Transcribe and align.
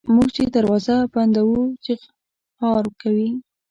موږ 0.15 0.27
چي 0.35 0.43
دروازه 0.55 0.95
بندوو 1.13 1.61
چیغهار 1.83 2.85
کوي. 3.01 3.29